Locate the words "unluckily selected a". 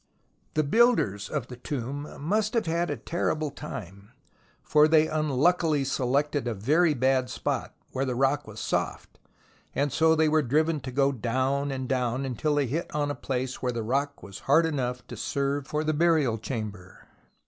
5.07-6.55